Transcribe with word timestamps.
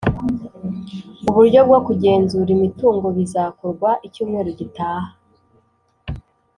uburyo 1.29 1.59
bwo 1.67 1.79
kugenzura 1.87 2.49
imitungo 2.57 3.07
bizakorwa 3.17 3.89
icyumweru 4.07 4.49
gitaha 4.59 5.11